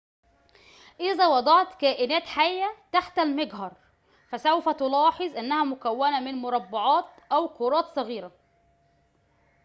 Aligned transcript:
إذا 0.99 1.27
وضعت 1.27 1.79
كائنات 1.81 2.23
حية 2.23 2.75
تحت 2.91 3.19
المجهر 3.19 3.73
فسوف 4.29 4.69
تلاحظ 4.69 5.37
أنها 5.37 5.63
مكوّنة 5.63 6.19
من 6.19 6.35
مربعات 6.35 7.05
أو 7.31 7.47
كرات 7.47 7.95
صغيرة 7.95 8.31